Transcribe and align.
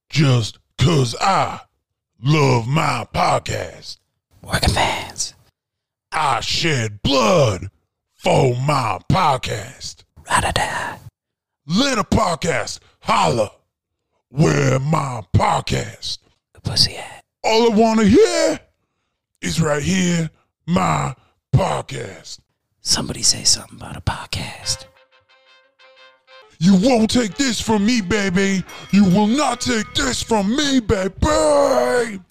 Just 0.10 0.60
cause 0.78 1.14
I 1.20 1.60
love 2.22 2.68
my 2.68 3.08
podcast. 3.14 3.98
Working 4.42 4.70
fans. 4.70 5.34
I 6.12 6.40
shed 6.40 7.02
blood 7.02 7.70
for 8.14 8.56
my 8.56 9.00
podcast. 9.12 10.04
Ra-da-da. 10.30 10.98
Let 11.68 11.98
a 11.98 12.04
podcast 12.04 12.80
holla 13.02 13.52
where 14.30 14.80
my 14.80 15.24
podcast. 15.36 16.20
The 16.54 16.62
pussy 16.62 16.96
at. 16.96 17.22
All 17.44 17.72
I 17.72 17.76
want 17.76 18.00
to 18.00 18.08
hear 18.08 18.60
is 19.42 19.62
right 19.62 19.84
here, 19.84 20.30
my 20.66 21.16
podcast. 21.54 22.40
Somebody 22.82 23.24
say 23.24 23.44
something 23.44 23.78
about 23.78 23.98
a 23.98 24.02
podcast. 24.02 24.86
You 26.60 26.76
won't 26.76 27.10
take 27.10 27.36
this 27.36 27.60
from 27.60 27.86
me, 27.86 28.00
baby. 28.00 28.64
You 28.92 29.04
will 29.04 29.28
not 29.28 29.60
take 29.60 29.94
this 29.94 30.24
from 30.24 30.56
me, 30.56 30.80
baby. 30.80 32.22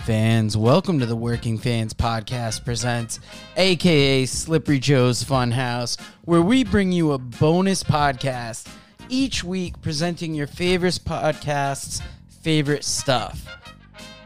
Fans, 0.00 0.54
welcome 0.54 0.98
to 1.00 1.06
the 1.06 1.16
Working 1.16 1.56
Fans 1.56 1.94
Podcast 1.94 2.66
Presents, 2.66 3.20
aka 3.56 4.26
Slippery 4.26 4.78
Joe's 4.78 5.24
Funhouse, 5.24 5.98
where 6.24 6.42
we 6.42 6.62
bring 6.62 6.92
you 6.92 7.12
a 7.12 7.18
bonus 7.18 7.82
podcast 7.82 8.68
each 9.08 9.42
week 9.42 9.80
presenting 9.80 10.34
your 10.34 10.46
favorite 10.46 11.00
podcasts' 11.06 12.02
favorite 12.42 12.84
stuff. 12.84 13.46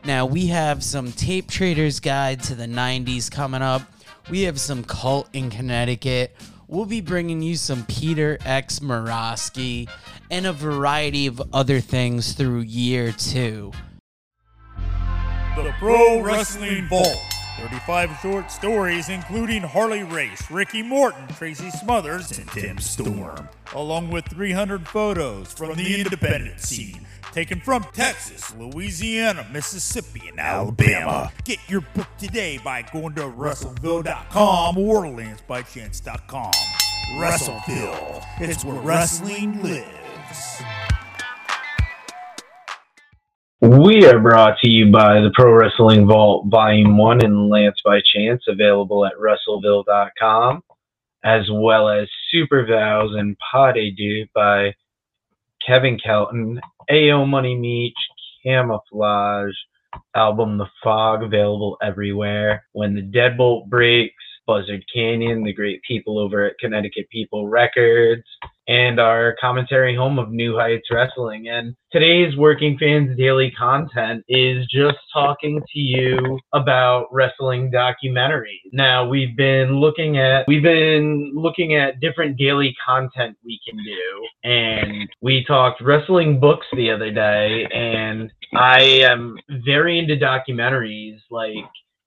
Now, 0.05 0.27
we 0.27 0.47
have 0.47 0.83
some 0.83 1.13
Tape 1.13 1.49
Trader's 1.49 2.01
Guide 2.01 2.43
to 2.45 2.57
the 2.57 2.67
90s 2.67 3.31
coming 3.31 3.63
up. 3.63 3.83
We 4.31 4.43
have 4.43 4.59
some 4.59 4.83
Cult 4.83 5.29
in 5.33 5.49
Connecticut. 5.49 6.35
We'll 6.71 6.85
be 6.85 7.01
bringing 7.01 7.41
you 7.41 7.57
some 7.57 7.87
Peter 7.87 8.37
X. 8.45 8.81
Morosky 8.81 9.89
and 10.31 10.45
a 10.47 10.53
variety 10.53 11.27
of 11.27 11.41
other 11.51 11.81
things 11.81 12.35
through 12.35 12.61
year 12.61 13.11
two. 13.11 13.73
The 15.57 15.75
Pro 15.79 16.21
Wrestling 16.21 16.87
Vault. 16.89 17.17
35 17.57 18.19
short 18.21 18.51
stories, 18.53 19.09
including 19.09 19.63
Harley 19.63 20.03
Race, 20.05 20.49
Ricky 20.51 20.83
Morton, 20.83 21.27
Tracy 21.29 21.71
Smothers, 21.71 22.39
and 22.39 22.47
Tim 22.51 22.79
Storm, 22.79 23.49
along 23.75 24.11
with 24.11 24.27
300 24.27 24.87
photos 24.87 25.53
from 25.55 25.75
the 25.75 25.99
independent 25.99 26.61
scene, 26.61 27.05
taken 27.33 27.61
from 27.61 27.85
Texas, 27.93 28.55
Louisiana, 28.57 29.47
Mississippi, 29.53 30.29
and 30.29 30.41
Alabama. 30.41 31.33
Get 31.45 31.59
your 31.69 31.83
book 31.95 32.09
today 32.19 32.59
by 32.59 32.83
going 32.93 33.15
to 33.15 33.23
WrestleVille.com 33.23 34.79
or 34.79 35.03
LanceByChance.com. 35.05 36.53
WrestleVille, 37.17 38.25
it's 38.41 38.65
where 38.65 38.81
wrestling 38.81 39.63
lives. 39.63 40.63
We 43.61 44.07
are 44.07 44.21
brought 44.21 44.59
to 44.61 44.69
you 44.71 44.93
by 44.93 45.21
the 45.21 45.33
Pro 45.35 45.53
Wrestling 45.53 46.07
Vault 46.07 46.47
Volume 46.49 46.97
1 46.97 47.25
and 47.25 47.49
Lance 47.49 47.81
by 47.85 48.01
Chance, 48.15 48.45
available 48.47 49.05
at 49.05 49.15
WrestleVille.com, 49.15 50.63
as 51.25 51.43
well 51.51 51.89
as 51.89 52.09
Super 52.31 52.67
Vows 52.67 53.15
and 53.17 53.37
Pade 53.53 53.97
Do 53.97 54.27
by 54.33 54.75
Kevin 55.69 55.99
Kelton, 55.99 56.59
AO 56.91 57.27
Money 57.27 57.55
Meech, 57.55 57.93
Camouflage, 58.43 59.53
album 60.17 60.57
The 60.57 60.67
Fog, 60.83 61.23
available 61.23 61.77
everywhere. 61.83 62.65
When 62.73 62.95
the 62.95 63.03
Deadbolt 63.03 63.69
Breaks, 63.69 64.15
Buzzard 64.47 64.83
Canyon, 64.93 65.45
the 65.45 65.53
great 65.53 65.83
people 65.83 66.19
over 66.19 66.47
at 66.47 66.59
Connecticut 66.59 67.07
People 67.11 67.49
Records, 67.49 68.25
and 68.69 69.01
our 69.01 69.35
commentary 69.41 69.97
home 69.97 70.19
of 70.19 70.31
New 70.31 70.57
Heights 70.57 70.89
Wrestling. 70.91 71.49
And 71.49 71.75
today's 71.91 72.37
Working 72.37 72.77
Fans 72.79 73.17
Daily 73.17 73.51
content 73.59 74.25
is 74.29 74.67
just 74.71 74.99
talking 75.13 75.61
to 75.61 75.79
you 75.79 76.39
about 76.53 77.07
wrestling 77.11 77.73
documentaries. 77.73 78.61
Now 78.73 79.09
we've 79.09 79.37
been 79.37 79.81
looking 79.81 80.19
at 80.19 80.45
we've 80.47 80.63
been 80.63 81.33
looking 81.35 81.75
at 81.75 82.01
different 82.01 82.37
daily 82.37 82.77
content 82.87 83.37
we 83.45 83.59
can 83.69 83.79
do, 83.83 84.29
and 84.45 85.09
we 85.23 85.45
talked 85.47 85.81
wrestling 85.81 86.39
books 86.39 86.67
the 86.75 86.91
other 86.91 87.11
day, 87.11 87.67
and 87.73 88.31
I 88.55 88.83
am 88.83 89.37
very 89.65 89.99
into 89.99 90.17
documentaries 90.17 91.19
like 91.31 91.65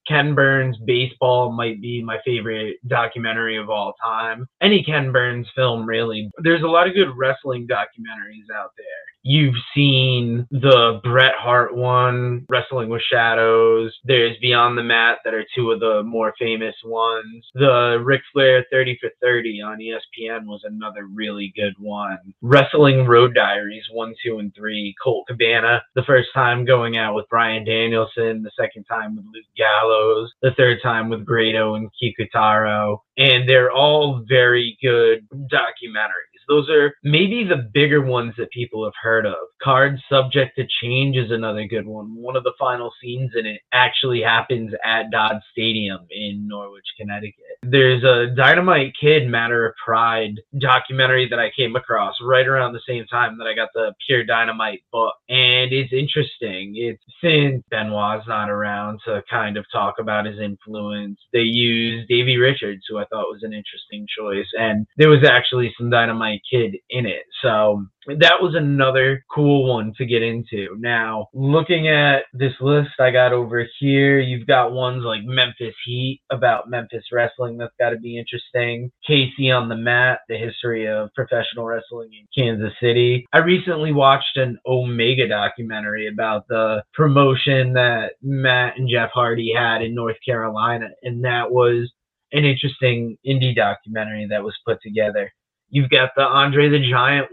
Ken 0.07 0.33
Burns 0.33 0.77
Baseball 0.86 1.51
might 1.51 1.81
be 1.81 2.03
my 2.03 2.18
favorite 2.25 2.77
documentary 2.88 3.57
of 3.57 3.69
all 3.69 3.94
time. 4.03 4.45
Any 4.62 4.83
Ken 4.83 5.12
Burns 5.12 5.48
film, 5.56 5.86
really. 5.86 6.30
There's 6.39 6.63
a 6.63 6.68
lot 6.68 6.88
of 6.88 6.94
good 6.94 7.15
wrestling 7.15 7.68
documentaries 7.68 8.53
out 8.56 8.71
there. 8.77 9.00
You've 9.23 9.56
seen 9.75 10.47
the 10.50 11.00
Bret 11.03 11.33
Hart 11.38 11.75
one, 11.75 12.45
Wrestling 12.50 12.89
with 12.89 13.03
Shadows. 13.03 13.95
There's 14.03 14.38
Beyond 14.41 14.77
the 14.77 14.83
Mat 14.83 15.19
that 15.23 15.35
are 15.35 15.45
two 15.56 15.71
of 15.71 15.79
the 15.79 16.01
more 16.03 16.33
famous 16.39 16.75
ones. 16.83 17.45
The 17.53 18.01
Ric 18.03 18.21
Flair 18.33 18.65
30 18.71 18.97
for 19.00 19.12
30 19.21 19.62
on 19.62 19.77
ESPN 19.77 20.45
was 20.45 20.62
another 20.63 21.06
really 21.06 21.53
good 21.56 21.73
one. 21.77 22.18
Wrestling 22.41 23.06
Road 23.06 23.35
Diaries 23.35 23.83
1, 23.91 24.15
2, 24.25 24.39
and 24.39 24.56
3. 24.56 24.95
Colt 25.03 25.27
Cabana, 25.27 25.83
the 25.94 26.03
first 26.03 26.29
time 26.33 26.65
going 26.65 26.97
out 26.97 27.13
with 27.13 27.29
Bryan 27.29 27.63
Danielson, 27.63 28.41
the 28.41 28.51
second 28.59 28.85
time 28.85 29.15
with 29.15 29.25
Luke 29.25 29.45
Gallows, 29.56 30.31
the 30.41 30.51
third 30.57 30.79
time 30.81 31.09
with 31.09 31.25
Grado 31.25 31.75
and 31.75 31.89
Kikutaro. 32.01 32.97
And 33.18 33.47
they're 33.47 33.71
all 33.71 34.23
very 34.27 34.77
good 34.81 35.27
documentaries. 35.31 36.31
Those 36.48 36.70
are 36.70 36.94
maybe 37.04 37.44
the 37.44 37.70
bigger 37.74 38.02
ones 38.02 38.34
that 38.38 38.52
people 38.52 38.84
have 38.86 38.94
heard 39.02 39.26
of. 39.26 39.36
Card 39.62 40.00
Subject 40.10 40.56
to 40.58 40.66
Change 40.82 41.18
is 41.18 41.32
another 41.32 41.66
good 41.66 41.86
one. 41.86 42.16
One 42.16 42.36
of 42.36 42.44
the 42.44 42.54
final 42.60 42.92
scenes 43.02 43.32
in 43.36 43.46
it 43.46 43.62
actually 43.74 44.22
happens 44.22 44.74
at 44.84 45.12
Dodd 45.12 45.38
Stadium 45.52 46.08
in 46.10 46.48
Norwich, 46.48 46.86
Connecticut. 47.00 47.50
There's 47.63 48.04
a 48.04 48.34
Dynamite 48.36 48.94
Kid 49.00 49.28
Matter 49.28 49.68
of 49.68 49.75
Pride 49.75 50.42
documentary 50.58 51.30
that 51.30 51.38
I 51.38 51.52
came 51.56 51.75
across 51.75 52.16
right 52.19 52.48
around 52.48 52.74
the 52.74 52.81
same 52.88 53.06
time 53.06 53.38
that 53.38 53.46
I 53.46 53.54
got 53.54 53.69
the 53.75 53.94
Pure 54.08 54.24
Dynamite 54.25 54.81
book. 54.92 55.13
And 55.30 55.72
it's 55.72 55.94
interesting. 55.94 56.74
It's 56.75 57.04
since 57.24 57.63
Benoit's 57.69 58.28
not 58.28 58.50
around 58.50 59.02
to 59.06 59.22
kind 59.30 59.58
of 59.58 59.66
talk 59.72 59.96
about 60.00 60.25
his 60.25 60.40
influence, 60.40 61.19
they 61.34 61.42
used 61.42 62.08
Davey 62.10 62.38
Richards, 62.38 62.81
who 62.90 62.98
I 62.98 63.06
thought 63.06 63.31
was 63.31 63.44
an 63.44 63.54
interesting 63.54 64.07
choice. 64.18 64.48
And 64.54 64.88
there 64.98 65.10
was 65.10 65.24
actually 65.24 65.72
some 65.78 65.92
Dynamite 65.92 66.42
Kid 66.50 66.78
in 66.90 67.06
it. 67.06 67.25
So 67.44 67.86
that 68.07 68.42
was 68.42 68.56
another 68.56 69.24
cool 69.31 69.69
one 69.69 69.94
to 69.98 70.06
get 70.06 70.24
into. 70.24 70.75
Now, 70.80 71.27
looking 71.33 71.88
at 71.88 72.24
this 72.33 72.53
list 72.59 72.92
I 73.00 73.12
got 73.12 73.33
over 73.33 73.68
here, 73.80 74.19
you've 74.19 74.48
got 74.48 74.74
ones 74.74 75.03
like 75.06 75.21
Memphis 75.24 75.75
Heat 75.86 76.21
about 76.31 76.69
Memphis 76.69 77.06
wrestling. 77.12 77.57
That's 77.57 77.74
got 77.80 77.92
to 77.92 77.98
be 77.98 78.18
interesting. 78.18 78.92
Casey 79.06 79.51
on 79.51 79.69
the 79.69 79.75
Mat, 79.75 80.21
the 80.27 80.38
history 80.38 80.88
of 80.88 81.13
professional 81.13 81.65
wrestling 81.65 82.09
in 82.13 82.27
Kansas 82.36 82.74
City. 82.81 83.25
I 83.33 83.39
recently 83.39 83.92
watched 83.92 84.38
an 84.38 84.57
Omega 84.65 85.27
documentary 85.27 86.07
about 86.07 86.47
the 86.47 86.83
promotion 86.94 87.74
that 87.74 88.13
Matt 88.21 88.77
and 88.77 88.89
Jeff 88.89 89.12
Hardy 89.13 89.54
had 89.56 89.81
in 89.81 89.94
North 89.94 90.18
Carolina, 90.25 90.89
and 91.04 91.24
that 91.24 91.51
was 91.51 91.92
an 92.31 92.45
interesting 92.45 93.18
indie 93.25 93.56
documentary 93.56 94.25
that 94.30 94.44
was 94.44 94.56
put 94.65 94.81
together. 94.81 95.31
You've 95.69 95.89
got 95.89 96.12
the 96.15 96.24
Andre 96.24 96.69
the 96.69 96.89
Giant 96.89 97.27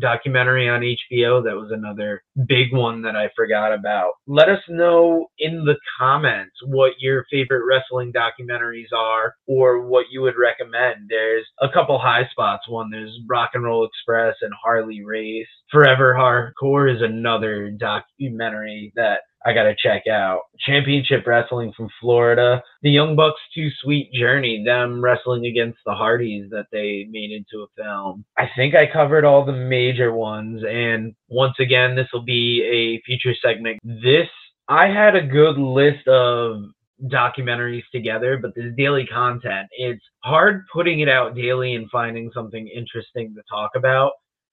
documentary 0.00 0.68
on 0.68 0.80
HBO. 0.80 1.42
That 1.42 1.56
was 1.56 1.70
another 1.72 2.22
big 2.46 2.72
one 2.72 3.02
that 3.02 3.16
I 3.16 3.30
forgot 3.36 3.72
about. 3.72 4.12
Let 4.26 4.48
us 4.48 4.60
know 4.68 5.26
in 5.38 5.64
the 5.64 5.76
comments 5.98 6.54
what 6.66 6.92
your 6.98 7.24
favorite 7.30 7.64
wrestling 7.66 8.12
documentaries 8.12 8.92
are 8.96 9.34
or 9.46 9.86
what 9.86 10.06
you 10.10 10.22
would 10.22 10.36
recommend. 10.38 11.08
There's 11.08 11.46
a 11.60 11.68
couple 11.68 11.98
high 11.98 12.28
spots. 12.30 12.68
One, 12.68 12.90
there's 12.90 13.18
Rock 13.28 13.50
and 13.54 13.64
Roll 13.64 13.86
Express 13.86 14.36
and 14.42 14.52
Harley 14.62 15.02
Race. 15.04 15.46
Forever 15.70 16.14
Hardcore 16.14 16.94
is 16.94 17.02
another 17.02 17.70
documentary 17.70 18.92
that 18.96 19.20
I 19.46 19.52
got 19.52 19.64
to 19.64 19.74
check 19.76 20.06
out. 20.06 20.42
Championship 20.58 21.26
Wrestling 21.26 21.72
from 21.76 21.88
Florida. 22.00 22.62
The 22.82 22.90
Young 22.90 23.14
Bucks 23.16 23.40
Too 23.54 23.68
Sweet 23.82 24.12
Journey, 24.12 24.64
them 24.64 25.02
wrestling 25.02 25.46
against 25.46 25.78
the 25.86 25.94
Hardys 25.94 26.50
that 26.50 26.66
they 26.72 27.06
made 27.10 27.30
into 27.30 27.64
a 27.64 27.82
film. 27.82 28.24
I 28.36 28.50
think 28.56 28.74
I 28.74 28.90
covered 28.90 29.24
all 29.24 29.44
the 29.44 29.52
major 29.52 30.12
ones. 30.12 30.62
And 30.68 31.14
once 31.28 31.54
again, 31.60 31.94
this 31.94 32.08
will 32.12 32.24
be 32.24 32.62
a 32.64 33.00
future 33.06 33.34
segment. 33.40 33.78
This, 33.84 34.28
I 34.68 34.86
had 34.86 35.14
a 35.14 35.26
good 35.26 35.56
list 35.56 36.06
of 36.08 36.62
documentaries 37.04 37.84
together, 37.92 38.38
but 38.38 38.54
this 38.56 38.74
daily 38.76 39.06
content, 39.06 39.68
it's 39.72 40.02
hard 40.24 40.64
putting 40.72 41.00
it 41.00 41.08
out 41.08 41.36
daily 41.36 41.74
and 41.74 41.88
finding 41.90 42.30
something 42.34 42.66
interesting 42.68 43.34
to 43.34 43.42
talk 43.48 43.70
about. 43.76 44.12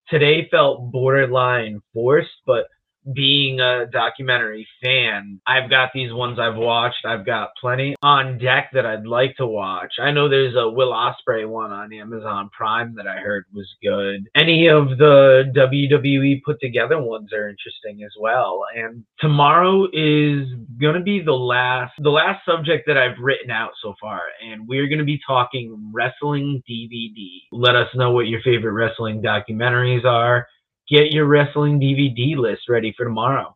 Today 0.09 0.47
felt 0.51 0.91
borderline 0.91 1.81
forced, 1.91 2.29
but 2.45 2.67
being 3.13 3.60
a 3.60 3.86
documentary 3.92 4.68
fan, 4.84 5.40
I've 5.46 5.69
got 5.69 5.92
these 5.94 6.13
ones 6.13 6.40
I've 6.40 6.56
watched. 6.56 7.06
I've 7.06 7.25
got 7.25 7.50
plenty 7.60 7.96
on 8.02 8.38
deck 8.38 8.69
that 8.74 8.86
I'd 8.86 9.06
like 9.06 9.36
to 9.38 9.46
watch. 9.46 9.94
I 10.02 10.12
know 10.12 10.28
there's 10.28 10.56
a 10.56 10.69
Will 10.69 10.92
Ospreay 10.92 11.48
one 11.48 11.72
on 11.72 11.94
Amazon 11.94 12.50
Prime 12.56 12.96
that 12.96 13.07
I 13.07 13.18
heard 13.18 13.46
was 13.54 13.68
good. 13.81 14.28
Any 14.36 14.68
of 14.68 14.98
the 14.98 15.52
WWE 15.56 16.42
put 16.44 16.60
together 16.60 17.02
ones 17.02 17.31
are 17.34 17.50
interesting 17.50 18.04
as 18.04 18.12
well. 18.19 18.63
And 18.75 19.04
tomorrow 19.19 19.86
is 19.86 20.48
going 20.80 20.96
to 20.96 21.04
be 21.04 21.22
the 21.22 21.34
last 21.34 21.94
the 22.00 22.10
last 22.10 22.44
subject 22.46 22.86
that 22.88 22.98
I've 22.98 23.18
written 23.19 23.52
out 23.52 23.72
so 23.81 23.94
far 24.00 24.22
and 24.44 24.68
we're 24.68 24.88
going 24.88 25.00
to 25.00 25.06
be 25.06 25.19
talking 25.25 25.92
wrestling 25.94 26.62
DVD. 26.69 27.28
Let 27.52 27.75
us 27.75 27.88
know 27.96 28.12
what 28.12 28.28
your 28.28 28.42
favorite 28.42 28.74
wrestling 28.74 29.22
documentaries 29.22 30.06
are 30.06 30.48
get 30.89 31.11
your 31.11 31.25
wrestling 31.25 31.79
DVD 31.79 32.35
list 32.35 32.69
ready 32.69 32.93
for 32.95 33.05
tomorrow. 33.05 33.55